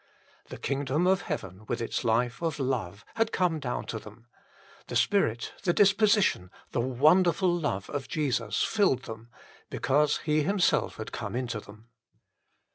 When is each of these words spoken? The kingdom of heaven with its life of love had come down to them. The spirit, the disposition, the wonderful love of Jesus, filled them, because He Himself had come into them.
The 0.49 0.57
kingdom 0.57 1.05
of 1.05 1.21
heaven 1.21 1.63
with 1.67 1.79
its 1.79 2.03
life 2.03 2.41
of 2.41 2.57
love 2.59 3.05
had 3.17 3.31
come 3.31 3.59
down 3.59 3.85
to 3.85 3.99
them. 3.99 4.25
The 4.87 4.95
spirit, 4.95 5.53
the 5.61 5.73
disposition, 5.73 6.49
the 6.71 6.81
wonderful 6.81 7.53
love 7.55 7.87
of 7.91 8.07
Jesus, 8.07 8.63
filled 8.63 9.03
them, 9.03 9.29
because 9.69 10.17
He 10.25 10.41
Himself 10.41 10.95
had 10.95 11.11
come 11.11 11.35
into 11.35 11.59
them. 11.59 11.87